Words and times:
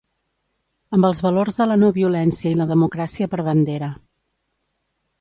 Amb 0.97 1.07
els 1.09 1.21
valors 1.25 1.61
de 1.61 1.69
la 1.73 1.77
no 1.83 1.91
violència 1.99 2.49
i 2.55 2.57
la 2.65 2.69
democràcia 2.75 3.31
per 3.35 3.45
bandera. 3.53 3.95